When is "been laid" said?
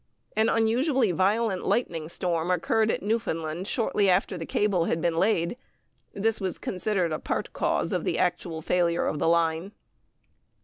4.99-5.57